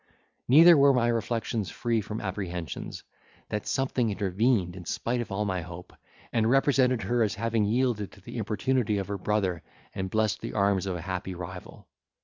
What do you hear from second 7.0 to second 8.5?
her as having yielded to the